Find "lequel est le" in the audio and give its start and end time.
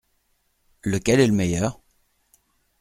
0.83-1.33